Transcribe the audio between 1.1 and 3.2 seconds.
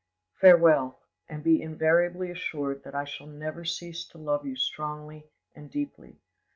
and be invariably assured that I